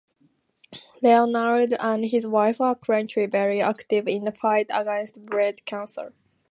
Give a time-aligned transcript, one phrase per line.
[1.03, 6.11] Leonard and his wife are currently very active in the fight against breast cancer.